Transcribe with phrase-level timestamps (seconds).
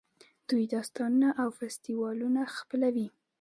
[0.47, 3.07] دوی داستانونه او فستیوالونه خپلوي.